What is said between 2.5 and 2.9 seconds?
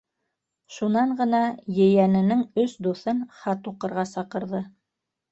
өс